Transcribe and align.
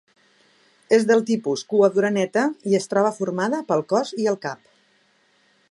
És 0.97 1.03
del 1.09 1.19
tipus 1.27 1.63
cua 1.73 1.89
d'oreneta 1.97 2.45
i 2.71 2.77
es 2.79 2.89
troba 2.93 3.13
formada 3.19 3.61
pel 3.69 3.87
cos 3.95 4.15
i 4.25 4.29
el 4.33 4.41
cap. 4.47 4.65